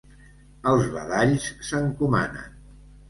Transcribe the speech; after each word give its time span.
Els 0.71 0.87
badalls 0.95 1.45
s'encomanen. 1.69 2.51